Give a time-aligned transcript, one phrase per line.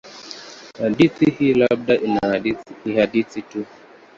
[0.79, 1.97] Hadithi hii labda
[2.85, 3.65] ni hadithi tu.